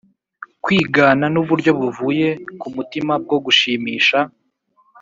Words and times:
kwigana 0.63 1.25
nuburyo 1.33 1.71
buvuye 1.79 2.27
ku 2.59 2.67
mutima 2.75 3.13
bwo 3.23 3.37
gushimisha 3.45 4.19